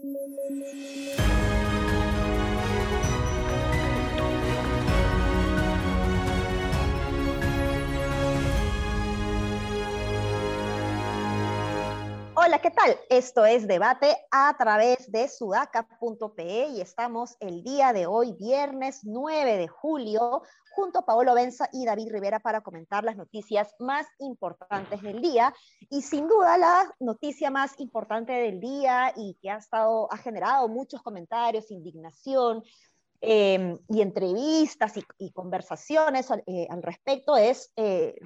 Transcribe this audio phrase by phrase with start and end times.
[0.00, 0.16] thank
[3.20, 3.31] you
[12.44, 12.98] Hola, ¿qué tal?
[13.08, 19.58] Esto es Debate a través de sudaca.pe y estamos el día de hoy, viernes 9
[19.58, 20.42] de julio,
[20.72, 25.54] junto a Paolo Benza y David Rivera para comentar las noticias más importantes del día.
[25.88, 30.66] Y sin duda la noticia más importante del día y que ha, estado, ha generado
[30.66, 32.64] muchos comentarios, indignación,
[33.20, 38.16] em, y entrevistas y, conversaciones eh, al respecto es eh,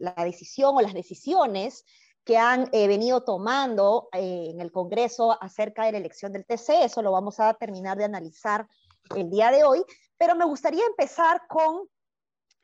[0.00, 1.84] la decisión o las decisiones
[2.24, 6.84] que han eh, venido tomando eh, en el Congreso acerca de la elección del TC.
[6.84, 8.66] Eso lo vamos a terminar de analizar
[9.14, 9.84] el día de hoy,
[10.16, 11.86] pero me gustaría empezar con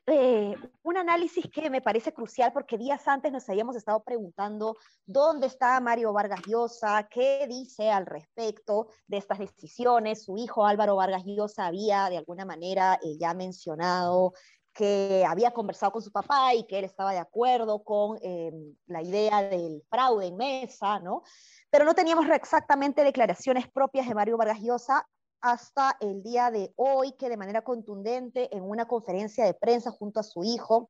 [0.07, 4.75] eh, un análisis que me parece crucial porque días antes nos habíamos estado preguntando
[5.05, 10.23] dónde está Mario Vargas Llosa, qué dice al respecto de estas decisiones.
[10.23, 14.33] Su hijo Álvaro Vargas Llosa había de alguna manera ya mencionado
[14.73, 19.01] que había conversado con su papá y que él estaba de acuerdo con em, la
[19.01, 21.23] idea del fraude en mesa, ¿no?
[21.69, 25.07] Pero no teníamos exactamente declaraciones propias de Mario Vargas Llosa
[25.41, 30.19] hasta el día de hoy, que de manera contundente en una conferencia de prensa junto
[30.19, 30.89] a su hijo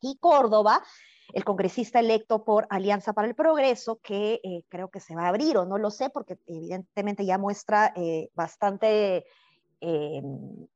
[0.00, 0.82] y Córdoba,
[1.32, 5.28] el congresista electo por Alianza para el Progreso, que eh, creo que se va a
[5.28, 9.26] abrir o no lo sé, porque evidentemente ya muestra eh, bastante
[9.80, 10.66] em,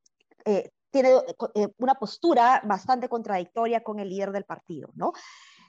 [0.44, 1.10] eh, tiene
[1.54, 5.12] eh, una postura bastante contradictoria con el líder del partido, ¿no?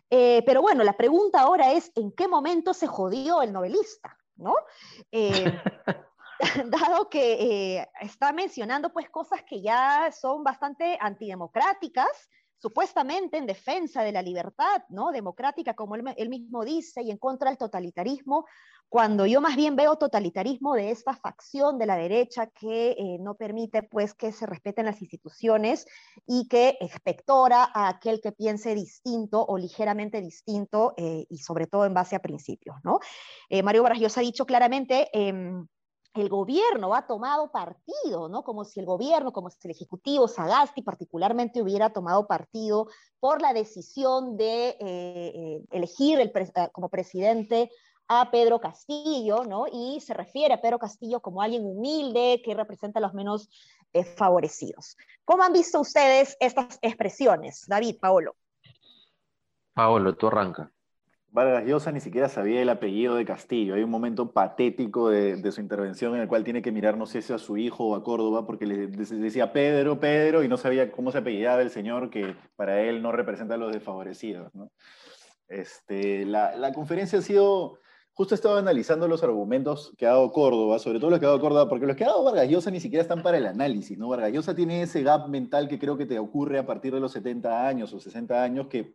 [0.10, 4.54] Eh, pero bueno, la pregunta ahora es, ¿en qué momento se jodió el novelista, ¿no?
[5.12, 5.46] Eh,
[6.66, 12.30] dado que está mencionando pues cosas que ya son bastante antidemocráticas,
[12.64, 15.12] supuestamente en defensa de la libertad ¿no?
[15.12, 18.46] democrática, como él, mismo dice, y en contra del totalitarismo,
[18.88, 23.36] cuando yo más bien veo totalitarismo de esta facción de la derecha que eh, no
[23.36, 25.86] permite pues que se respeten las instituciones
[26.26, 31.84] y que expectora a aquel que piense distinto o ligeramente distinto eh, y sobre todo
[31.84, 32.78] en base a principios.
[32.86, 33.02] ¿no?
[33.50, 35.68] Eh, Mario Vargas ha dicho claramente em,
[36.14, 38.44] el gobierno ha tomado partido, ¿no?
[38.44, 42.88] Como si el gobierno, como si el Ejecutivo, Sagasti particularmente hubiera tomado partido
[43.20, 47.72] por la decisión de eh, eh, elegir el eh, como presidente
[48.08, 49.66] a Pedro Castillo, ¿no?
[49.72, 53.50] Y se refiere a Pedro Castillo como alguien humilde que representa a los menos
[54.16, 54.98] favorecidos.
[55.24, 57.66] ¿Cómo han visto ustedes estas expresiones?
[57.68, 58.36] David, Paolo.
[59.74, 60.72] Paolo, tú arranca.
[61.34, 63.74] Vargas Llosa ni siquiera sabía el apellido de Castillo.
[63.74, 67.24] Hay un momento patético de, su intervención en el cual tiene que mirar, no sé
[67.24, 70.92] si a su hijo o a Córdoba, porque le decía Pedro, Pedro, y no sabía
[70.92, 74.52] cómo se apellidaba el señor que para él no representa a los desfavorecidos.
[75.48, 77.80] Este, la, conferencia ha sido,
[78.14, 81.42] justo estaba analizando los argumentos que ha dado Córdoba, sobre todo los que ha dado
[81.42, 83.98] Córdoba, porque los que ha dado Vargas Llosa ni siquiera están para el análisis.
[83.98, 84.08] ¿no?
[84.08, 87.12] Vargas Llosa tiene ese gap mental que creo que te ocurre a partir de los
[87.12, 88.94] 70 años o 60 años, que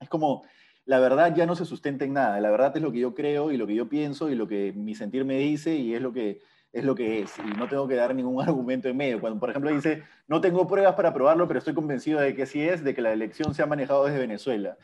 [0.00, 0.42] es como
[0.86, 2.40] la verdad ya no se sustenta en nada.
[2.40, 4.72] La verdad es lo que yo creo y lo que yo pienso y lo que
[4.74, 6.40] mi sentir me dice y es lo que
[6.72, 6.84] es.
[6.84, 9.20] Lo que es y no tengo que dar ningún argumento en medio.
[9.20, 12.62] Cuando, por ejemplo, dice, no tengo pruebas para probarlo, pero estoy convencido de que sí
[12.62, 14.76] es, de que la elección se ha manejado desde Venezuela.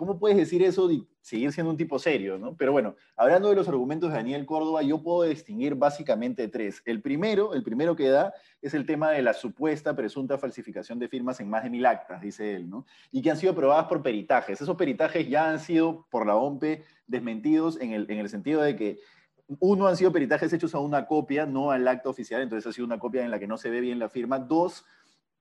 [0.00, 2.38] ¿Cómo puedes decir eso y seguir siendo un tipo serio?
[2.38, 2.56] ¿no?
[2.56, 6.80] Pero bueno, hablando de los argumentos de Daniel Córdoba, yo puedo distinguir básicamente tres.
[6.86, 11.08] El primero, el primero que da es el tema de la supuesta presunta falsificación de
[11.08, 12.86] firmas en más de mil actas, dice él, ¿no?
[13.12, 14.58] y que han sido probadas por peritajes.
[14.58, 18.76] Esos peritajes ya han sido por la OMPE desmentidos en el, en el sentido de
[18.76, 19.00] que
[19.58, 22.86] uno, han sido peritajes hechos a una copia, no al acta oficial, entonces ha sido
[22.86, 24.38] una copia en la que no se ve bien la firma.
[24.38, 24.86] Dos,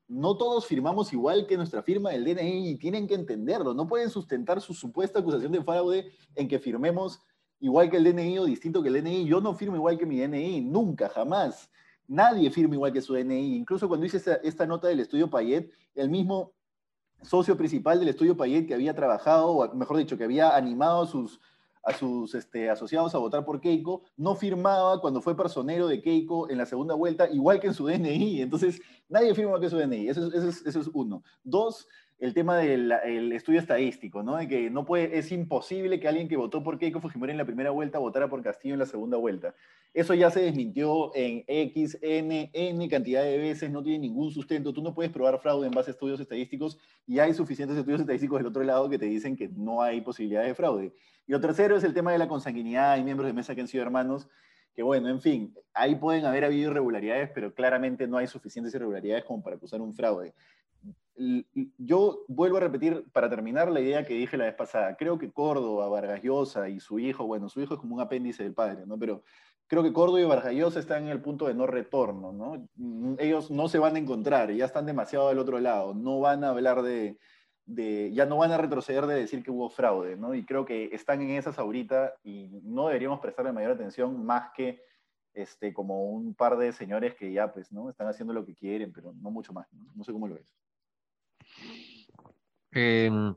[0.10, 3.76] no todos firmamos igual que nuestra firma del DNI y tienen que entenderlo.
[3.76, 7.22] No pueden sustentar su supuesta acusación de fraude en que firmemos
[7.60, 9.26] igual que el DNI o distinto que el DNI.
[9.26, 11.70] Yo no firmo igual que mi DNI, nunca, jamás.
[12.08, 13.56] Nadie firma igual que su DNI.
[13.56, 16.54] Incluso cuando hice esta, esta nota del estudio Payet, el mismo
[17.22, 21.40] socio principal del estudio Payet que había trabajado, o mejor dicho, que había animado sus
[21.84, 26.50] a sus este, asociados a votar por Keiko, no firmaba cuando fue personero de Keiko
[26.50, 28.42] en la segunda vuelta, igual que en su DNI.
[28.42, 30.10] Entonces, nadie firma que su DNI.
[30.10, 31.24] Eso es, eso es, uno.
[31.44, 31.88] Dos,
[32.20, 34.36] el tema del estudio estadístico, ¿no?
[34.36, 37.46] De que no puede, es imposible que alguien que votó por Keiko Fujimori en la
[37.46, 39.56] primera vuelta votara por Castillo en la segunda vuelta.
[39.94, 44.74] Eso ya se desmintió en X, N, N cantidad de veces, no tiene ningún sustento.
[44.74, 46.78] Tú no puedes probar fraude en base a estudios estadísticos
[47.08, 50.44] y hay suficientes estudios estadísticos del otro lado que te dicen que no hay posibilidad
[50.44, 50.94] de fraude.
[51.26, 52.92] Y lo tercero es el tema de la consanguinidad.
[52.92, 54.28] Hay miembros de mesa que han sido hermanos,
[54.76, 59.24] que bueno, en fin, ahí pueden haber habido irregularidades, pero claramente no hay suficientes irregularidades
[59.24, 60.34] como para acusar un fraude.
[61.78, 64.96] Yo vuelvo a repetir, para terminar, la idea que dije la vez pasada.
[64.96, 68.44] Creo que Córdoba, Vargas Llosa y su hijo, bueno, su hijo es como un apéndice
[68.44, 68.98] del padre, ¿no?
[68.98, 69.24] Pero
[69.68, 72.68] creo que Córdoba y Vargas están en el punto de no retorno, ¿no?
[73.20, 76.50] Ellos no se van a encontrar, ya están demasiado del otro lado, no van a
[76.50, 77.18] hablar de,
[77.66, 80.34] de, ya no van a retroceder de decir que hubo fraude, ¿no?
[80.34, 84.82] Y creo que están en esas ahorita y no deberíamos prestarle mayor atención más que
[85.34, 87.90] este, como un par de señores que ya, pues, ¿no?
[87.90, 90.04] Están haciendo lo que quieren, pero no mucho más, ¿no?
[90.04, 90.54] sé cómo lo ves.
[92.72, 93.36] Em,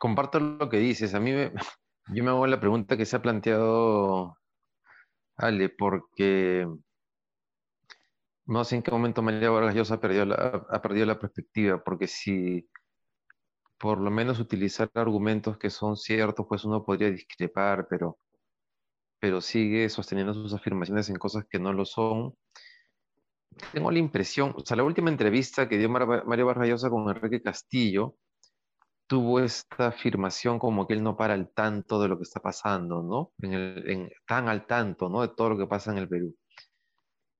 [0.00, 1.14] comparto lo que dices.
[1.14, 1.32] A mí
[2.14, 4.36] yo me hago la pregunta que se ha planteado
[5.36, 6.66] Ale, porque
[8.46, 11.82] no sé en qué momento María Vargas Llosa ha perdido la, ha perdido la perspectiva,
[11.84, 12.68] porque si
[13.78, 18.18] por lo menos utilizar argumentos que son ciertos, pues uno podría discrepar, pero,
[19.20, 22.34] pero sigue sosteniendo sus afirmaciones en cosas que no lo son.
[23.72, 27.42] Tengo la impresión, o sea, la última entrevista que dio María Vargas Llosa con Enrique
[27.42, 28.16] Castillo,
[29.08, 33.02] tuvo esta afirmación como que él no para al tanto de lo que está pasando,
[33.02, 33.32] ¿no?
[33.40, 35.22] En el, tan al tanto, ¿no?
[35.22, 36.36] De todo lo que pasa en el Perú.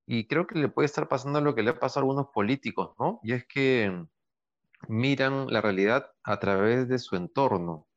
[0.07, 2.95] Y creo que le puede estar pasando lo que le ha pasado a algunos políticos,
[2.99, 3.19] ¿no?
[3.23, 4.03] Y es que
[4.87, 7.87] miran la realidad a través de su entorno.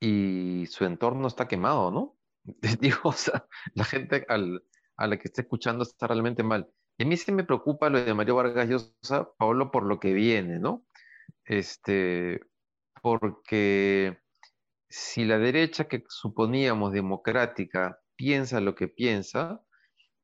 [0.00, 2.16] Y su entorno está quemado, ¿no?
[2.80, 6.68] Digo, o sea, la gente a la que está escuchando está realmente mal.
[6.98, 10.12] Y a mí sí me preocupa lo de Mario Vargas Llosa, Pablo, por lo que
[10.12, 10.84] viene, ¿no?
[11.44, 12.40] Este,
[13.02, 14.18] porque
[14.88, 19.60] si la derecha que suponíamos democrática piensa lo que piensa,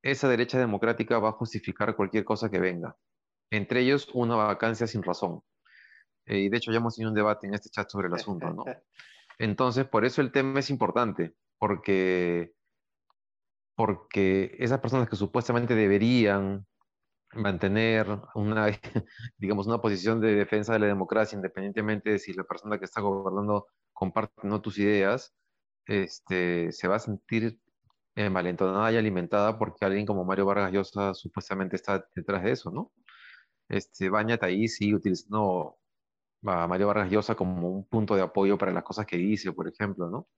[0.02, 2.96] esa derecha democrática va a justificar cualquier cosa que venga.
[3.50, 5.42] Entre ellos, una vacancia sin razón.
[6.26, 8.50] Eh, y de hecho ya hemos tenido un debate en este chat sobre el asunto,
[8.50, 8.64] ¿no?
[9.38, 12.52] Entonces, por eso el tema es importante, porque,
[13.74, 16.66] porque esas personas que supuestamente deberían
[17.34, 18.66] mantener una,
[19.38, 23.00] digamos, una posición de defensa de la democracia, independientemente de si la persona que está
[23.00, 25.34] gobernando comparte no tus ideas,
[25.86, 27.58] este, se va a sentir
[28.14, 32.92] envalentonada y alimentada porque alguien como Mario Vargas Llosa supuestamente está detrás de eso, ¿no?
[33.68, 34.10] Este,
[34.42, 35.78] ahí sí utilizando
[36.44, 39.68] a Mario Vargas Llosa como un punto de apoyo para las cosas que dice, por
[39.68, 40.28] ejemplo, ¿no?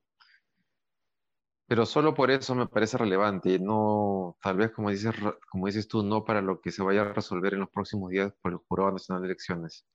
[1.67, 5.15] Pero solo por eso me parece relevante, no, tal vez como dices,
[5.51, 8.33] como dices tú, no para lo que se vaya a resolver en los próximos días
[8.43, 9.87] por el Jurado Nacional de Elecciones.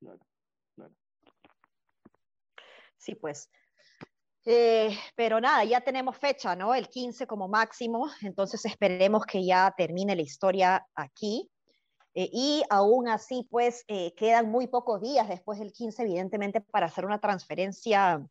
[0.00, 0.18] Claro,
[0.74, 0.92] claro.
[2.96, 3.48] Sí, pues.
[4.46, 6.74] Eh, pero nada, ya tenemos fecha, ¿no?
[6.74, 11.48] El 15 como máximo, entonces esperemos que ya termine la historia aquí.
[12.16, 16.86] Eh, y aún así, pues, eh, quedan muy pocos días después del 15, evidentemente, para
[16.86, 18.24] hacer una transferencia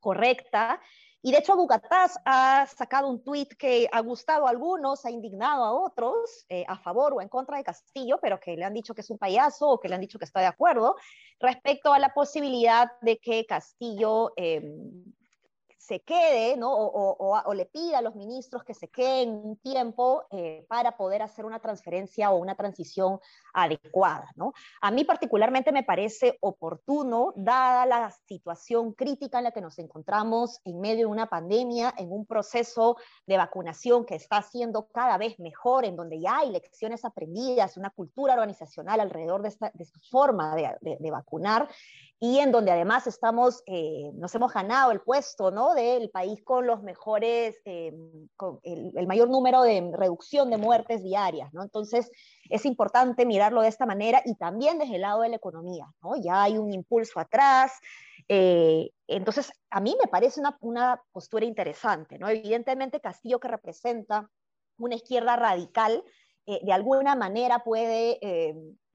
[0.00, 0.80] correcta
[1.20, 5.64] y de hecho, Bugatás ha sacado un tuit que ha gustado a algunos, ha indignado
[5.64, 8.94] a otros, eh, a favor o en contra de Castillo, pero que le han dicho
[8.94, 10.94] que es un payaso o que le han dicho que está de acuerdo,
[11.40, 15.04] respecto a la posibilidad de que Castillo em,
[15.78, 16.74] se quede, ¿no?
[16.74, 21.44] O, le pida a los ministros que se queden un tiempo eh, para poder hacer
[21.44, 23.20] una transferencia o una transición
[23.54, 24.52] adecuada, ¿no?
[24.80, 30.60] A mí particularmente me parece oportuno, dada la situación crítica en la que nos encontramos
[30.64, 32.96] en medio de una pandemia, en un proceso
[33.26, 37.90] de vacunación que está siendo cada vez mejor, en donde ya hay lecciones aprendidas, una
[37.90, 39.72] cultura organizacional alrededor de esta,
[40.10, 41.68] forma de vacunar,
[42.20, 45.74] y en donde además estamos, eh, nos hemos ganado el puesto ¿no?
[45.74, 47.92] del país con los mejores, eh,
[48.36, 51.52] con el, mayor número de reducción de muertes diarias.
[51.52, 51.62] ¿no?
[51.62, 52.10] Entonces,
[52.50, 55.86] es importante mirarlo de esta manera y también desde el lado de la economía.
[56.02, 56.16] ¿no?
[56.16, 57.72] Ya hay un impulso atrás.
[58.28, 62.18] Eh, entonces, a mí me parece una, una postura interesante.
[62.18, 62.28] ¿no?
[62.28, 64.28] Evidentemente, Castillo, que representa
[64.76, 66.02] una izquierda radical,
[66.46, 68.18] de alguna manera puede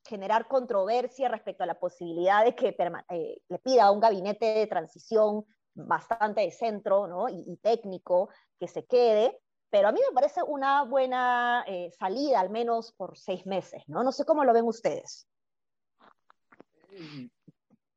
[0.05, 2.75] generar controversia respecto a la posibilidad de que
[3.10, 7.29] eh, le pida a un gabinete de transición bastante de centro ¿no?
[7.29, 8.29] y, técnico
[8.60, 13.17] que se quede, pero a mí me parece una buena eh, salida, al menos por
[13.17, 14.03] seis meses, ¿no?
[14.03, 15.27] No sé cómo lo ven ustedes.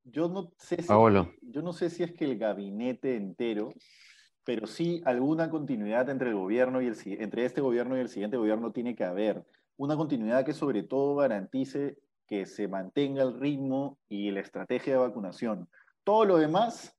[0.04, 3.74] Yo no sé si, yo no sé si es que el gabinete entero,
[4.44, 8.36] pero sí alguna continuidad entre el gobierno y el entre este gobierno y el siguiente
[8.36, 9.44] gobierno tiene que haber
[9.76, 14.98] una continuidad que sobre todo garantice que se mantenga el ritmo y la estrategia de
[15.00, 15.68] vacunación.
[16.04, 16.96] Todo lo demás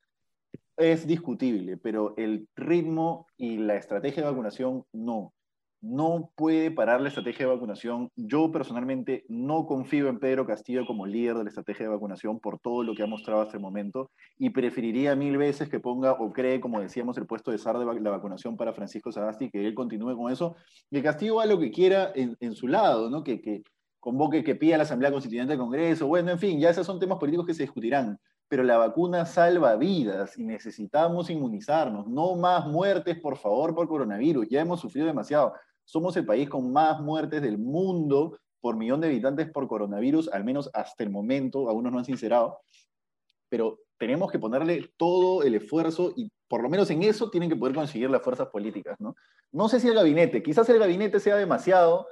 [0.77, 5.33] es discutible, pero el ritmo y la estrategia de vacunación no.
[5.81, 8.11] No puede parar la estrategia de vacunación.
[8.15, 12.59] Yo personalmente no confío en Pedro Castillo como líder de la estrategia de vacunación por
[12.59, 16.33] todo lo que ha mostrado hasta el momento y preferiría mil veces que ponga o
[16.33, 19.75] cree, como decíamos, el puesto de SAR de la vacunación para Francisco Sagasti, que él
[19.75, 20.55] continúe con eso.
[20.89, 23.23] Y Castillo haga lo que quiera en, su lado, ¿no?
[23.23, 23.61] Que, que,
[23.99, 27.17] convoque que pida la Asamblea Constituyente del Congreso, bueno, en fin, ya esos son temas
[27.17, 28.17] políticos que se discutirán.
[28.47, 32.07] pero la vacuna salva vidas y necesitamos inmunizarnos.
[32.07, 34.47] No más muertes, por favor, por coronavirus.
[34.49, 35.53] Ya hemos sufrido demasiado.
[35.87, 40.43] Somos el país con más muertes del mundo por millón de habitantes por coronavirus, al
[40.43, 42.59] menos hasta el momento, aún no han sincerado,
[43.47, 47.55] pero tenemos que ponerle todo el esfuerzo y por lo menos en eso tienen que
[47.55, 49.15] poder conseguir las fuerzas políticas, ¿no?
[49.53, 52.07] No sé si el gabinete, quizás el gabinete sea demasiado,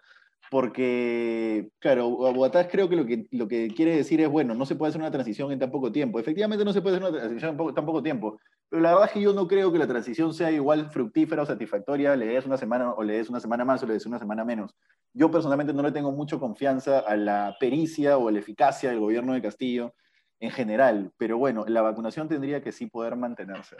[0.49, 4.75] porque, claro, Bogotá creo que lo, que lo que quiere decir es, bueno, no se
[4.75, 6.17] puede hacer una transición en tan poco tiempo.
[6.19, 9.13] Efectivamente no se puede hacer una transición en tan poco tiempo, pero la verdad es
[9.13, 12.57] que yo no creo que la transición sea igual fructífera o satisfactoria, le des una
[12.57, 14.75] semana o le des una semana más o le des una semana menos.
[15.13, 18.99] Yo personalmente no le tengo mucha confianza a la pericia o a la eficacia del
[18.99, 19.93] gobierno de Castillo
[20.39, 23.77] en general, pero bueno, la vacunación tendría que sí poder mantenerse.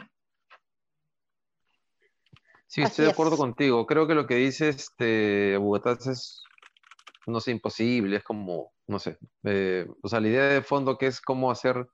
[2.67, 3.85] Sí, estoy de acuerdo contigo.
[3.85, 6.45] Creo que lo que dice este Bogotá es
[7.27, 11.07] no sé, imposible, es como, no sé, eh, o sea, la idea de fondo que
[11.07, 11.87] es cómo hacer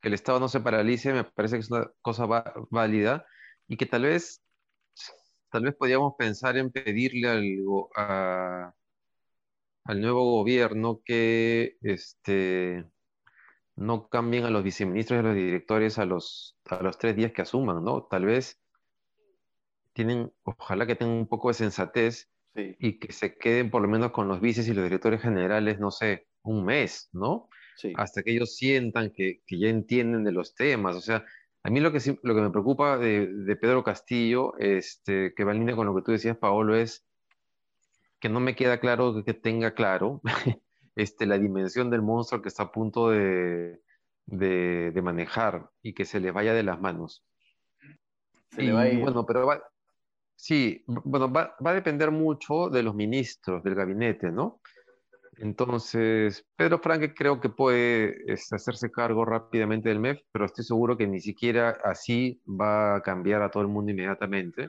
[0.00, 2.26] que el Estado no se paralice, me parece que es una cosa
[2.70, 3.26] válida
[3.68, 4.42] y que tal vez,
[5.50, 8.72] tal vez podríamos pensar en pedirle algo a,
[9.84, 12.84] al nuevo gobierno que este,
[13.76, 17.32] no cambien a los viceministros y a los directores a los, a los tres días
[17.32, 18.04] que asuman, ¿no?
[18.04, 18.60] Tal vez
[19.92, 24.12] tienen, ojalá que tengan un poco de sensatez y que se queden por lo menos
[24.12, 27.48] con los vices y los directores generales, no sé, un mes, ¿no?
[27.96, 30.96] Hasta que ellos sientan que, que, ya entienden de los temas.
[30.96, 31.24] O sea,
[31.62, 35.52] a mí lo que, lo que me preocupa de, de, Pedro Castillo, este, que va
[35.52, 37.04] en línea con lo que tú decías, Paolo, es
[38.20, 40.20] que no me queda claro que tenga claro
[40.96, 43.80] este, la dimensión del monstruo que está a punto de,
[44.26, 47.24] de, de manejar y que se le vaya de las manos.
[48.50, 49.00] Se le va a ir.
[49.00, 49.62] Bueno, pero va,
[50.40, 54.62] Sí, bueno, va, a depender mucho de los ministros del gabinete, ¿no?
[55.42, 60.98] Entonces, Pedro Franque creo que puede este, hacerse cargo rápidamente del MEF, pero estoy seguro
[60.98, 64.68] que ni siquiera así va a cambiar a todo el mundo inmediatamente.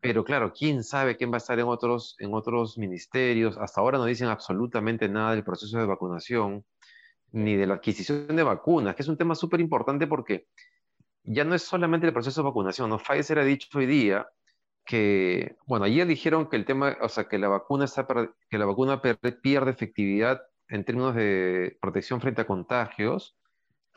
[0.00, 3.58] Pero claro, quién sabe quién va a estar en otros, en otros ministerios.
[3.58, 6.64] Hasta ahora no dicen absolutamente nada del proceso de vacunación,
[7.32, 10.46] ni de la adquisición de vacunas, que es un tema súper importante porque
[11.22, 12.98] ya no es solamente el proceso de vacunación, ¿no?
[12.98, 14.26] Pfizer ha dicho hoy día
[14.84, 18.06] que, bueno, ayer dijeron que el tema, o sea, que la vacuna, está,
[18.50, 23.36] que la vacuna pierde efectividad en términos de protección frente a contagios,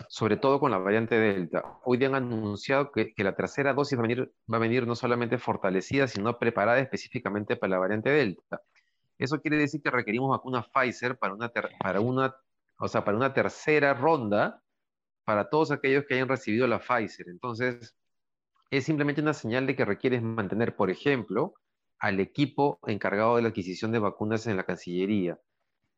[0.10, 1.80] sobre todo con la variante Delta.
[1.84, 4.86] Hoy día han anunciado que, que la tercera dosis va a, venir, va a venir
[4.86, 8.62] no solamente fortalecida, sino preparada específicamente para la variante Delta.
[9.18, 12.36] Eso quiere decir que requerimos vacuna Pfizer para una, para una,
[12.80, 14.62] o sea, para una tercera ronda
[15.26, 17.28] para todos aquellos que hayan recibido la Pfizer.
[17.28, 17.98] Entonces,
[18.70, 21.54] es simplemente una señal de que requieres mantener, por ejemplo,
[22.00, 25.40] al equipo encargado de la adquisición de vacunas en la Cancillería.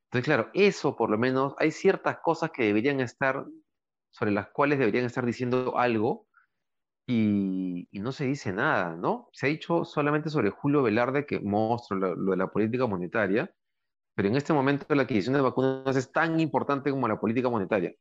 [0.06, 3.46] Entonces, claro, eso por lo menos, hay ciertas cosas que deberían estar,
[4.12, 6.28] sobre las cuales deberían estar diciendo algo,
[7.12, 9.30] y, no se dice nada, ¿no?
[9.34, 13.52] Se ha dicho solamente sobre Julio Velarde, que muestra lo, lo, de la política monetaria,
[14.16, 17.96] pero en este momento la adquisición de vacunas es tan importante como la política monetaria.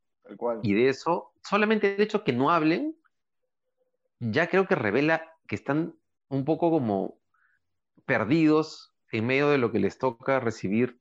[0.62, 2.94] Y de eso, solamente el hecho que no hablen,
[4.20, 5.98] ya creo que revela que están
[6.28, 7.18] un poco como
[8.04, 11.00] perdidos en medio de lo que les toca recibir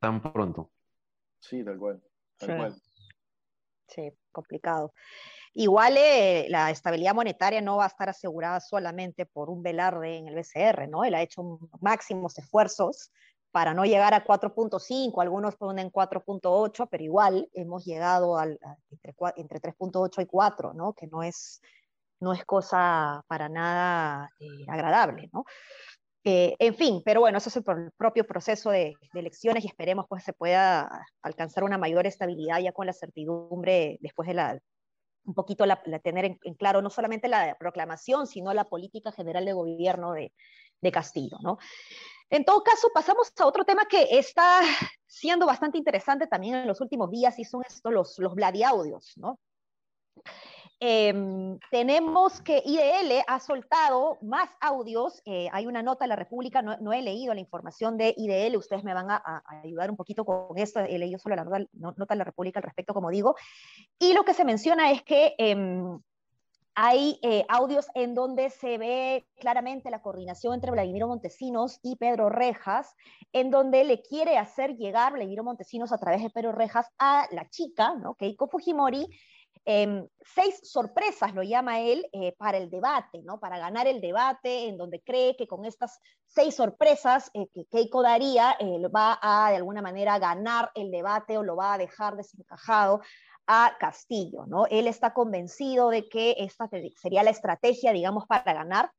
[0.00, 0.70] tan pronto.
[1.40, 2.02] Sí, tal cual.
[2.38, 2.82] Tal cual.
[3.88, 4.94] sí complicado.
[5.54, 10.28] Igual eh, la estabilidad monetaria no va a estar asegurada solamente por un Velarde en
[10.28, 11.04] el BCR, ¿no?
[11.04, 13.12] Él ha hecho máximos esfuerzos
[13.50, 18.58] para no llegar a 4.5, algunos ponen 4.8, pero igual hemos llegado al,
[18.90, 20.94] entre, entre 3.8 y 4, ¿no?
[20.94, 21.60] que no es,
[22.22, 25.28] no es cosa para nada eh, agradable.
[25.32, 25.44] ¿no?
[26.24, 27.64] Eh, en fin, pero bueno, eso es el,
[27.96, 30.88] propio proceso de, elecciones y esperemos pues se pueda
[31.20, 34.58] alcanzar una mayor estabilidad ya con la certidumbre después de la,
[35.24, 39.44] un poquito la, tener en, en, claro no solamente la proclamación, sino la política general
[39.44, 40.32] de gobierno de,
[40.80, 41.58] de Castillo, ¿no?
[42.30, 44.62] En todo caso, pasamos a otro tema que está
[45.06, 49.38] siendo bastante interesante también en los últimos días y son estos los, los Vladiaudios, ¿no?
[50.84, 51.14] Eh,
[51.70, 55.22] tenemos que IDL ha soltado más audios.
[55.24, 58.56] Eh, hay una nota en la República, no, no, he leído la información de IDL,
[58.56, 60.80] ustedes me van a, a ayudar un poquito con esto.
[60.80, 63.36] He leído solo la nota, en la República al respecto, como digo.
[64.00, 65.54] Y lo que se menciona es que eh,
[66.74, 72.30] hay eh, audios en donde se ve claramente la coordinación entre Vladimiro Montesinos y Pedro
[72.30, 72.96] Rejas,
[73.32, 77.48] en donde le quiere hacer llegar Vladimiro Montesinos a través de Pedro Rejas a la
[77.50, 78.14] chica, ¿no?
[78.14, 79.06] Keiko Fujimori,
[79.64, 83.38] eh, seis sorpresas, lo llama él, eh, para el debate, ¿no?
[83.38, 88.02] Para ganar el debate, en donde cree que con estas seis sorpresas eh, que Keiko
[88.02, 88.56] daría,
[88.94, 93.00] va a de alguna manera ganar el debate o lo va a dejar desencajado
[93.46, 94.66] a Castillo, ¿no?
[94.66, 98.90] Él está convencido de que esta sería la estrategia, digamos, para ganar.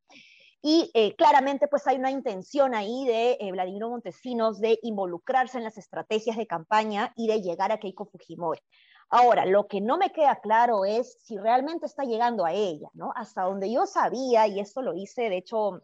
[0.65, 5.65] Y eh, claramente pues hay una intención ahí de eh, Vladimiro Montesinos de involucrarse en
[5.65, 8.61] las estrategias de campaña y de llegar a Keiko Fujimori.
[9.15, 13.13] Ahora, lo que no me queda claro es si realmente está llegando a ella, ¿no?
[13.15, 15.83] Hasta donde yo sabía, y esto lo hice, de hecho,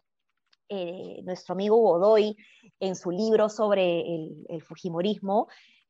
[0.68, 2.36] eh, nuestro amigo Godoy
[2.80, 5.46] en su libro sobre el, Fujimorismo,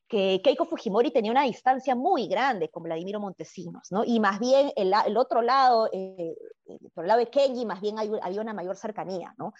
[0.06, 4.04] que Keiko Fujimori tenía una distancia muy grande con Vladimiro Montesinos, ¿no?
[4.04, 6.36] Y más bien el, otro lado, eh,
[6.92, 9.54] por el lado de Kenji, más bien había una mayor cercanía, ¿no?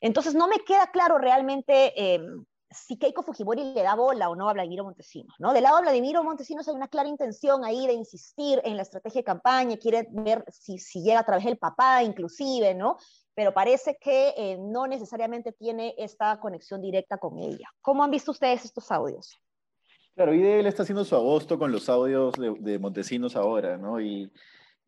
[0.00, 2.20] Entonces no me queda claro realmente eh,
[2.70, 5.52] si Keiko Fujimori le da bola o no a Vladimiro Montesinos, ¿no?
[5.52, 9.20] Del lado de Vladimiro Montesinos hay una clara intención ahí de insistir en la estrategia
[9.20, 12.96] de campaña, quiere ver si, si llega a través del papá inclusive, ¿no?
[13.34, 17.68] Pero parece que eh, no necesariamente tiene esta conexión directa con ella.
[17.80, 19.38] ¿Cómo han visto ustedes estos audios?
[20.14, 24.00] Claro, él está haciendo su agosto con los audios de, Montesinos ahora, ¿no?
[24.00, 24.32] Y,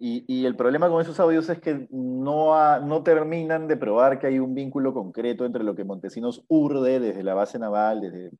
[0.00, 4.38] y, el problema con esos audios es que no, no terminan de probar que hay
[4.38, 8.30] un vínculo concreto entre lo que Montesinos urde desde la base naval, desde,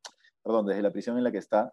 [0.44, 1.72] perdón, desde la prisión en la que está,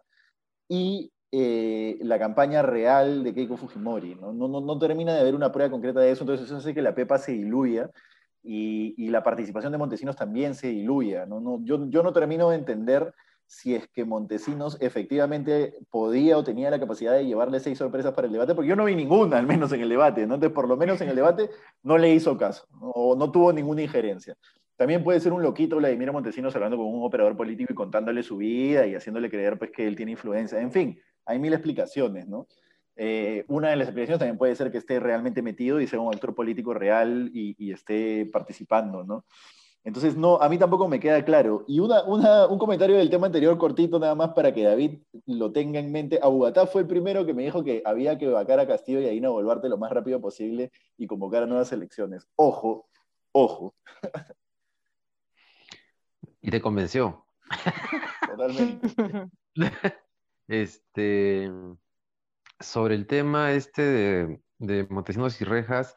[0.68, 4.16] y eh, la campaña real de Keiko Fujimori.
[4.16, 4.32] ¿no?
[4.32, 6.82] No, no, no termina de haber una prueba concreta de eso, entonces eso hace que
[6.82, 7.88] la PEPA se diluya
[8.42, 11.26] y, y la participación de Montesinos también se diluya.
[11.26, 13.14] No, yo, yo no termino de entender
[13.46, 18.26] si es que Montesinos efectivamente podía o tenía la capacidad de llevarle seis sorpresas para
[18.26, 20.34] el debate, porque yo no vi ninguna, al menos en el debate, ¿no?
[20.34, 21.50] Entonces, por lo menos en el debate
[21.82, 24.36] no le hizo caso, o no tuvo ninguna injerencia.
[24.76, 28.36] También puede ser un loquito Vladimir Montesinos hablando con un operador político y contándole su
[28.36, 30.60] vida y haciéndole creer pues, que él tiene influencia.
[30.60, 32.46] En fin, hay mil explicaciones, ¿no?
[32.94, 36.12] Eh, una de las explicaciones también puede ser que esté realmente metido y sea un
[36.12, 39.24] actor político real y, y esté participando, ¿no?
[39.86, 41.64] Entonces, no, a mí tampoco me queda claro.
[41.68, 45.78] Y una, un comentario del tema anterior cortito nada más para que David lo tenga
[45.78, 46.18] en mente.
[46.20, 49.12] Abugatá fue el primero que me dijo que había que vacar a Castillo y a
[49.12, 52.26] Ina Boluarte lo más rápido posible y convocar a nuevas elecciones.
[52.34, 52.88] Ojo,
[53.30, 53.76] ojo.
[56.40, 57.24] Y te convenció.
[58.28, 58.88] Totalmente.
[60.48, 61.50] Este,
[62.60, 65.96] sobre el tema este de, de Montesinos y Rejas,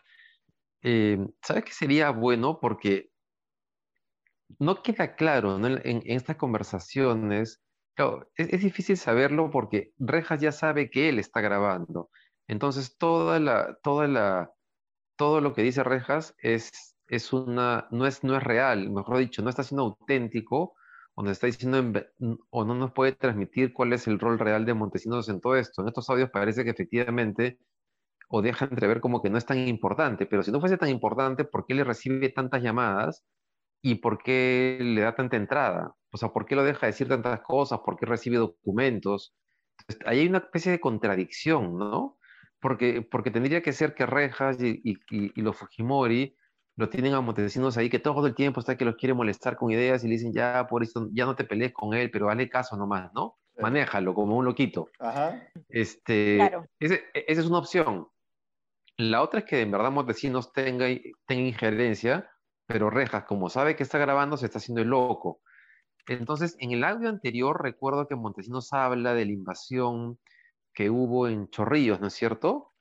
[0.82, 2.60] eh, ¿sabes qué sería bueno?
[2.60, 3.12] Porque
[4.58, 7.62] no queda claro en, estas conversaciones.
[8.36, 12.10] es, difícil saberlo porque Rejas ya sabe que él está grabando.
[12.48, 14.52] Entonces, toda la, toda la,
[15.18, 19.42] todo lo que dice Rejas es, es una, no, es, no es real, mejor dicho,
[19.44, 20.76] no está siendo auténtico
[21.16, 22.02] o nos está diciendo
[22.50, 25.82] o no nos puede transmitir cuál es el rol real de Montesinos en todo esto.
[25.82, 27.60] En estos audios parece que efectivamente
[28.30, 31.46] o deja entrever como que no es tan importante, pero si no fuese tan importante,
[31.46, 33.26] ¿por qué le recibe tantas llamadas?
[33.82, 35.96] ¿Y por qué le da tanta entrada?
[36.12, 37.80] O sea, ¿por qué lo deja decir tantas cosas?
[37.86, 39.34] ¿Por qué recibe documentos?
[40.06, 42.18] ahí hay una especie de contradicción, ¿no?
[42.60, 44.98] Porque, porque tendría que ser que Rejas y,
[45.36, 46.36] los Fujimori
[46.76, 49.72] lo tienen a Montesinos ahí, que todo el tiempo está que los quiere molestar con
[49.72, 52.50] ideas y le dicen, ya, por eso, ya no te pelees con él, pero dale
[52.50, 53.38] caso nomás, ¿no?
[53.58, 54.88] Manéjalo como un loquito.
[55.00, 55.46] Ajá.
[55.68, 56.66] Este, claro.
[56.80, 58.08] esa es una opción.
[58.96, 60.88] La otra es que en verdad Montesinos tenga,
[61.26, 62.30] tenga injerencia
[62.70, 65.42] pero Rejas, como sabe que está grabando, se está haciendo el loco.
[66.08, 70.20] Entonces, en el audio anterior recuerdo que Montesinos habla de la invasión
[70.72, 72.76] que hubo en Chorrillos, ¿no es cierto?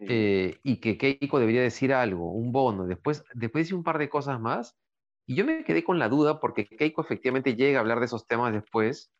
[0.00, 2.86] Eh, y que Keiko debería decir algo, un bono.
[2.86, 4.78] Después, después dice un par de cosas más.
[5.26, 8.26] Y yo me quedé con la duda porque Keiko efectivamente llega a hablar de esos
[8.26, 9.12] temas después.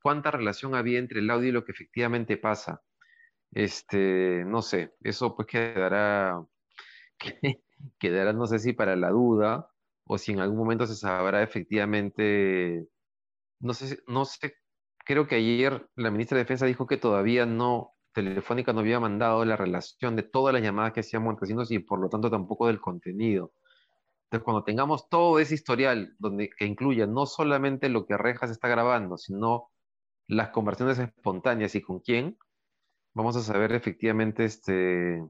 [0.00, 2.82] ¿Cuánta relación había entre el audio y lo que efectivamente pasa?
[3.50, 6.40] Este, no sé, eso pues quedará,
[7.98, 9.68] quedará, no sé si para la duda
[10.06, 12.88] o si en algún momento se sabrá efectivamente,
[13.60, 14.54] no sé, no sé,
[15.04, 19.44] creo que ayer la ministra de Defensa dijo que todavía no, Telefónica no había mandado
[19.44, 22.80] la relación de todas las llamadas que hacía Montesinos y por lo tanto tampoco del
[22.80, 23.52] contenido.
[24.24, 28.68] Entonces, cuando tengamos todo ese historial donde, que incluya no solamente lo que Rejas está
[28.68, 29.70] grabando, sino
[30.26, 32.38] las conversaciones espontáneas y con quién,
[33.14, 35.22] vamos a saber efectivamente este,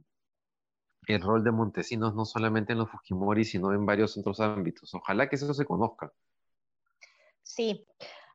[1.07, 4.95] el rol de Montesinos no solamente en los Fujimori, sino en varios otros ámbitos.
[4.95, 6.13] Ojalá que eso se conozca.
[7.43, 7.87] Sí.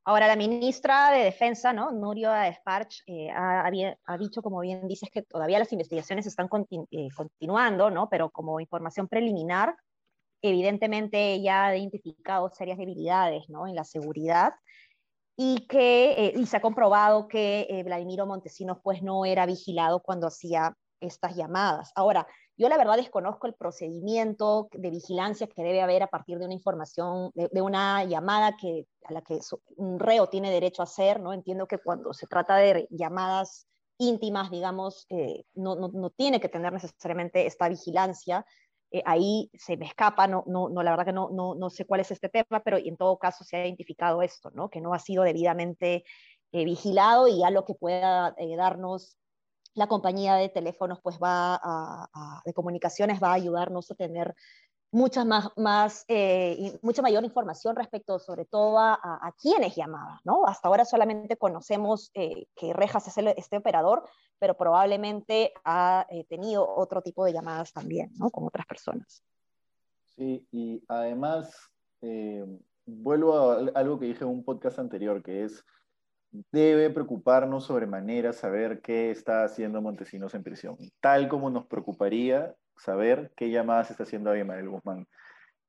[0.03, 1.91] Ahora, la ministra de Defensa, ¿no?
[1.91, 6.47] Nurio Esparch, eh, ha, dicho, como bien dices, que todavía las investigaciones están
[6.91, 8.07] eh, continuando, ¿no?
[8.09, 9.75] Pero como información preliminar,
[10.41, 13.67] evidentemente ella ha identificado serias debilidades, ¿no?
[13.67, 14.53] En la seguridad
[15.35, 20.27] y que eh, y se ha comprobado que Vladimiro Montesinos, pues, no era vigilado cuando
[20.27, 21.91] hacía estas llamadas.
[21.95, 26.45] Ahora, yo la verdad desconozco el procedimiento de vigilancia que debe haber a partir de
[26.45, 29.39] una información, de, una llamada que, a la que
[29.75, 31.33] un reo tiene derecho a hacer, ¿no?
[31.33, 33.67] Entiendo que cuando se trata de llamadas
[33.99, 38.45] íntimas, digamos, eh, no, no, no, tiene que tener necesariamente esta vigilancia.
[38.89, 41.85] Eh, ahí se me escapa, no, no, no, la verdad que no, no, no sé
[41.85, 44.69] cuál es este tema, pero en todo caso se ha identificado esto, ¿no?
[44.69, 46.05] que no ha sido debidamente
[46.53, 49.17] eh, vigilado y a lo que pueda darnos
[49.77, 54.35] la compañía de teléfonos, pues va a, de comunicaciones, va a ayudarnos a tener
[54.91, 60.47] mucha más, más eh, mucha mayor información respecto sobre todo a, a, quienes llamaban, ¿no?
[60.47, 64.03] Hasta ahora solamente conocemos eh, que Rejas es este operador,
[64.39, 68.31] pero probablemente ha eh, tenido otro tipo de llamadas también, ¿no?
[68.31, 69.23] Con otras personas.
[70.05, 71.55] Sí, y además,
[72.87, 75.63] vuelvo a algo que dije en un podcast anterior, que es,
[76.51, 83.31] debe preocuparnos sobremanera saber qué está haciendo Montesinos en prisión, tal como nos preocuparía saber
[83.35, 85.07] qué llamadas está haciendo Abimael Guzmán.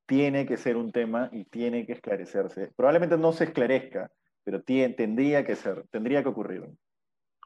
[0.07, 2.73] Tiene que ser un tema y tiene que esclarecerse.
[2.77, 4.11] Probablemente no se esclarezca,
[4.43, 6.65] pero tendría que ser, tendría que ocurrir.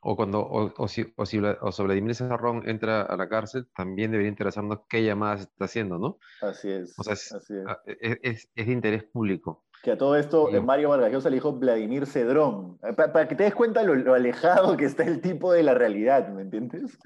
[0.05, 4.11] O cuando, o, o si, o, si, si Vladimir Cerrón entra a la cárcel, también
[4.11, 6.19] debería interesarnos qué llamadas está haciendo, ¿no?
[6.41, 6.99] Así es.
[6.99, 7.97] O sea, es, así es.
[8.01, 9.65] Es, es, es de interés público.
[9.83, 10.61] Que a todo esto, sí.
[10.61, 12.79] Mario Vargas le dijo Vladimir Cedrón.
[12.79, 15.75] Para, para que te des cuenta lo, lo, alejado que está el tipo de la
[15.75, 16.99] realidad, ¿me entiendes?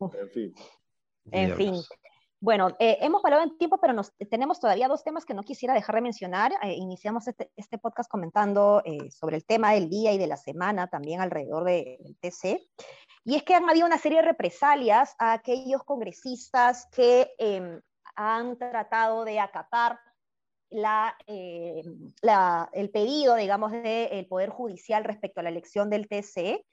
[0.00, 0.54] En fin.
[1.30, 1.74] En fin.
[2.44, 5.72] Bueno, eh, hemos hablado en tiempo, pero nos, tenemos todavía dos temas que no quisiera
[5.72, 6.52] dejar de mencionar.
[6.62, 10.36] Eh, iniciamos este, este, podcast comentando eh, sobre el tema del día y de la
[10.36, 12.60] semana, también alrededor de, del TC.
[13.24, 17.80] Y es que han habido una serie de represalias a aquellos congresistas que em,
[18.14, 19.98] han tratado de acatar
[20.74, 21.16] la,
[22.20, 26.64] la, el pedido, digamos, del Poder Judicial respecto a la elección del TC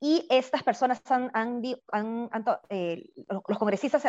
[0.00, 3.08] y estas personas han, han, han, han eh,
[3.48, 4.02] los congresistas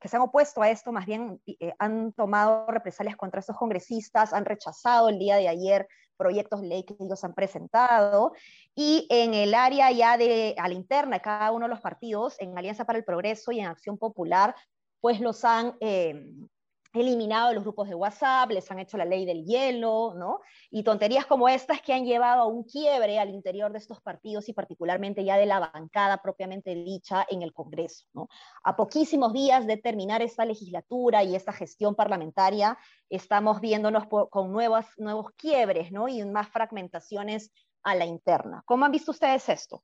[0.00, 4.32] que se han opuesto a esto, más bien eh, han tomado represalias contra estos congresistas,
[4.32, 8.32] han rechazado el día de ayer proyectos de ley que ellos han presentado,
[8.74, 12.36] y en el área ya de, a la interna de cada uno de los partidos,
[12.40, 14.54] en Alianza para el Progreso y en Acción Popular,
[15.00, 16.32] pues los han eh,
[16.94, 20.40] eliminado los grupos de WhatsApp, les han hecho la ley del hielo, ¿no?
[20.70, 24.48] Y tonterías como estas que han llevado a un quiebre al interior de estos partidos
[24.48, 28.28] y particularmente ya de la bancada propiamente dicha en el Congreso, ¿no?
[28.62, 32.78] A poquísimos días de terminar esta legislatura y esta gestión parlamentaria,
[33.10, 36.08] estamos viéndonos con nuevos, nuevos quiebres, ¿no?
[36.08, 37.52] Y más fragmentaciones
[37.82, 38.62] a la interna.
[38.66, 39.82] ¿Cómo han visto ustedes esto?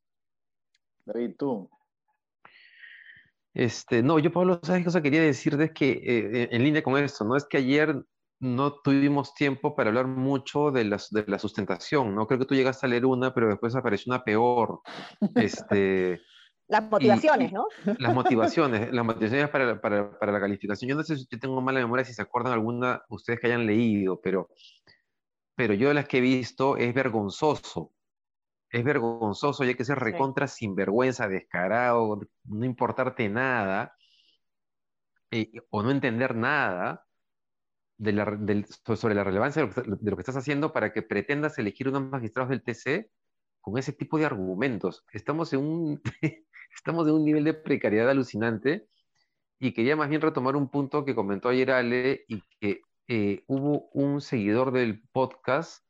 [3.55, 5.65] Este, no, yo Pablo, ¿sabes qué cosa quería decirte?
[5.65, 7.37] Es que eh, en línea con esto, ¿no?
[7.37, 8.05] Es que ayer
[8.39, 12.27] no tuvimos tiempo para hablar mucho de, la sustentación, ¿no?
[12.27, 14.81] Creo que tú llegaste a leer una, pero después apareció una peor.
[15.35, 16.21] Este,
[16.69, 17.67] las motivaciones, y, ¿no?
[17.99, 20.89] Las motivaciones, las motivaciones para, para, para, la calificación.
[20.89, 23.67] Yo no sé si yo tengo mala memoria, si se acuerdan alguna, ustedes que hayan
[23.67, 24.49] leído, pero,
[25.55, 27.93] pero yo de las que he visto es vergonzoso
[28.71, 30.67] es vergonzoso y hay que ser recontra sí.
[30.67, 33.95] sinvergüenza, descarado, no importarte nada
[35.31, 37.07] eh, o no entender nada
[37.99, 40.93] de la, del, sobre la relevancia de lo, que, de lo, que, estás haciendo para
[40.93, 43.11] que pretendas elegir unos magistrados del TC
[43.61, 45.05] con ese tipo de argumentos.
[45.13, 46.03] Estamos en un,
[46.75, 48.89] estamos en un nivel de precariedad alucinante
[49.59, 53.91] y quería más bien retomar un punto que comentó ayer Ale y que eh, hubo
[53.93, 55.85] un seguidor del podcast,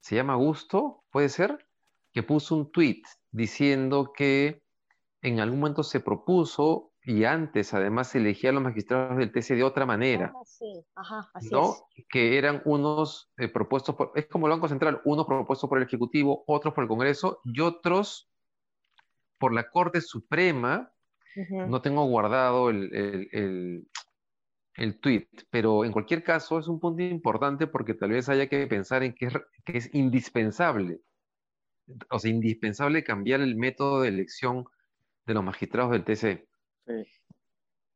[0.00, 1.66] se llama Gusto, ¿puede ser?
[2.12, 4.62] Que puso un tweet diciendo que
[5.22, 9.56] en algún momento se propuso y antes además se elegía a los magistrados del TC
[9.56, 10.32] de otra manera.
[10.34, 10.84] Ah, sí.
[10.94, 11.72] Ajá, así ¿no?
[11.96, 12.04] es.
[12.08, 15.84] Que eran unos eh, propuestos por, es como el Banco Central, unos propuestos por el
[15.84, 18.30] Ejecutivo, otros por el Congreso y otros
[19.38, 20.92] por la Corte Suprema.
[21.34, 21.68] Uh -huh.
[21.68, 23.88] No tengo guardado el, el, el,
[24.76, 28.66] el, tweet, pero en cualquier caso es un punto importante porque tal vez haya que
[28.66, 31.00] pensar en que es, que es indispensable
[32.10, 34.64] o sea, indispensable cambiar el método de elección
[35.26, 36.46] de los magistrados del TC.
[36.86, 36.92] Sí.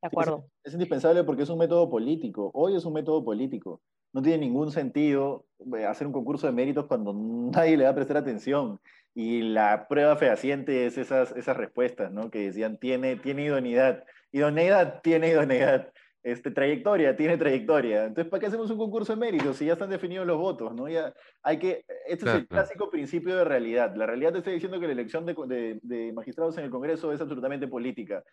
[0.02, 0.48] De acuerdo.
[0.62, 2.50] Es, es, indispensable porque es un método político.
[2.54, 3.80] Hoy es un método político.
[4.12, 5.46] No tiene ningún sentido
[5.76, 8.80] eh, hacer un concurso de méritos cuando nadie le va a prestar atención.
[9.14, 12.30] Y la prueba fehaciente es esas, esas respuestas, ¿no?
[12.30, 14.04] Que decían, tiene, tiene idoneidad.
[14.32, 15.92] Idoneidad tiene idoneidad
[16.26, 18.06] este, trayectoria, tiene trayectoria.
[18.06, 20.74] Entonces, ¿para qué hacemos un concurso de méritos si ya están definidos los votos?
[20.74, 20.88] ¿no?
[20.88, 22.38] Ya hay que, este claro.
[22.38, 23.94] es el clásico principio de realidad.
[23.94, 27.12] La realidad te está diciendo que la elección de, de, de, magistrados en el Congreso
[27.12, 28.24] es absolutamente política.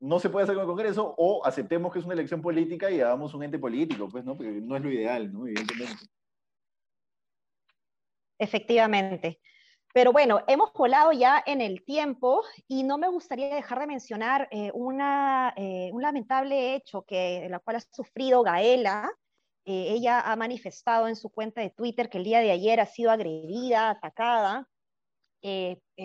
[0.00, 3.02] No se puede hacer con el Congreso o aceptemos que es una elección política y
[3.02, 4.34] hagamos un ente político, pues, ¿no?
[4.34, 5.46] Porque no es lo ideal, ¿no?
[5.46, 6.06] Evidentemente.
[8.38, 9.38] Efectivamente.
[9.98, 14.46] Pero bueno, hemos volado ya en el tiempo y no me gustaría dejar de mencionar
[14.52, 19.10] eh, una, eh, un lamentable hecho que, en la cual ha sufrido Gaela.
[19.64, 22.86] Eh, ella ha manifestado en su cuenta de Twitter que el día de ayer ha
[22.86, 24.68] sido agredida, atacada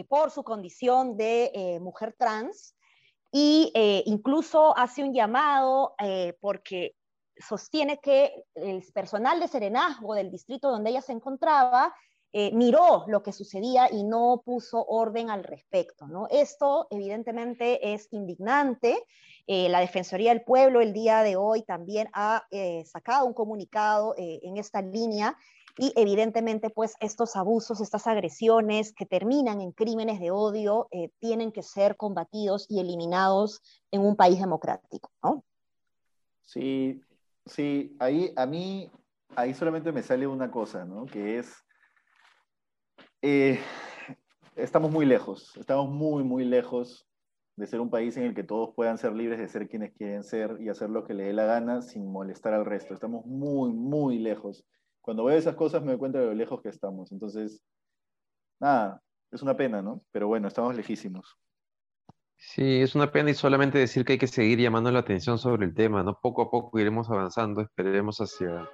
[0.10, 2.76] por su condición de mujer trans
[3.32, 3.72] y
[4.06, 5.96] incluso hace un llamado
[6.40, 6.96] porque
[7.38, 11.94] sostiene que el personal de serenazgo del distrito donde ella se encontraba
[12.36, 16.08] eh, miró lo que sucedía y no puso orden al respecto.
[16.08, 16.28] ¿no?
[16.32, 19.06] Esto evidentemente es indignante.
[19.46, 24.16] Eh, la Defensoría del Pueblo el día de hoy también ha eh, sacado un comunicado
[24.18, 25.38] en esta línea
[25.78, 30.88] y evidentemente pues estos abusos, estas agresiones que terminan en crímenes de odio
[31.20, 35.12] tienen que ser combatidos y eliminados en un país democrático.
[35.22, 35.44] ¿no?
[36.42, 37.02] Sí,
[37.46, 38.90] sí, ahí a mí,
[39.36, 41.06] ahí solamente me sale una cosa, ¿no?
[41.06, 41.63] que es
[43.24, 43.58] eh,
[44.58, 47.08] estamos muy lejos, estamos muy, muy lejos
[47.56, 50.24] de ser un país en el que todos puedan ser libres de ser quienes quieren
[50.24, 52.94] ser y hacer lo que le dé la gana sin molestar al resto.
[52.94, 54.66] Estamos muy, muy lejos.
[55.02, 57.14] Cuando veo esas cosas me doy cuenta de lo lejos que estamos.
[57.14, 57.62] Entonces,
[58.60, 60.04] nada, es una pena, ¿no?
[60.12, 61.38] Pero bueno, estamos lejísimos.
[62.36, 65.66] Sí, es una pena y solamente decir que hay que seguir llamando la atención sobre
[65.66, 66.20] el tema, ¿no?
[66.20, 68.70] Poco a poco iremos avanzando, esperemos hacia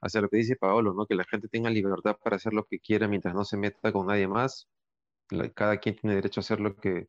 [0.00, 1.06] hacia lo que dice Paolo, ¿no?
[1.06, 4.06] Que la gente tenga libertad para hacer lo que quiera mientras no se meta con
[4.06, 4.68] nadie más.
[5.54, 7.08] cada quien tiene derecho a hacer lo que,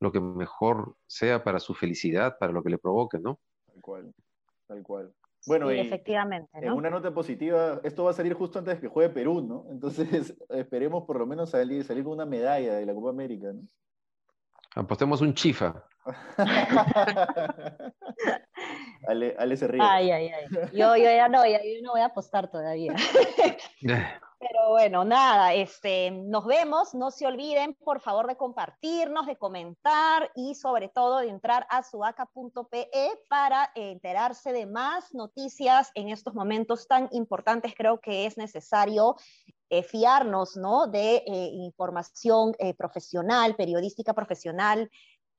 [0.00, 3.40] lo que mejor sea para su felicidad, para lo que le provoque, ¿no?
[3.66, 4.14] Tal cual,
[4.66, 5.14] tal cual.
[5.46, 6.50] Bueno, efectivamente.
[6.54, 9.66] En una nota positiva, esto va a salir justo antes de que juegue Perú, ¿no?
[9.70, 13.62] Entonces esperemos por lo menos salir, salir con una medalla de la Copa América, ¿no?
[14.74, 15.84] Apostemos un chifa.
[19.06, 19.80] Ale, se ríe.
[19.82, 20.46] Ay, ay, ay.
[20.72, 22.94] Yo, yo ya no, yo no voy a apostar todavía.
[24.42, 26.94] Pero bueno, nada, este, nos vemos.
[26.94, 31.84] No se olviden, por favor, de compartirnos, de comentar y sobre todo de entrar a
[31.84, 32.88] suaca.pe
[33.28, 37.72] para enterarse de más noticias en estos momentos tan importantes.
[37.76, 39.14] Creo que es necesario
[39.70, 40.86] eh, fiarnos ¿no?
[40.86, 44.90] de eh, información eh, profesional, periodística profesional,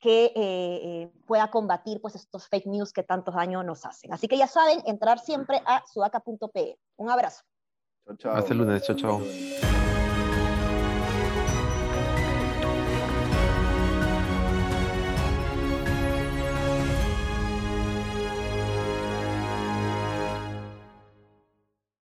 [0.04, 4.12] que eh, eh, pueda combatir pues, estos fake news que tantos daños nos hacen.
[4.12, 6.78] Así que ya saben, entrar siempre a sudaca.pe.
[6.98, 7.44] Un abrazo.
[8.06, 8.36] Chao, chao.
[8.36, 8.84] Hasta el lunes.
[8.84, 9.93] Chao, chao.